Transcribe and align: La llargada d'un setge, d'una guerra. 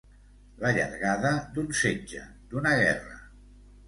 La 0.61 0.69
llargada 0.77 1.33
d'un 1.57 1.69
setge, 1.79 2.23
d'una 2.55 2.73
guerra. 2.81 3.19